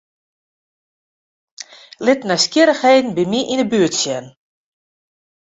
Lit 2.05 2.21
nijsgjirrichheden 2.27 3.15
by 3.17 3.23
my 3.31 3.41
yn 3.53 3.61
'e 3.61 3.67
buert 3.71 3.95
sjen. 4.01 4.25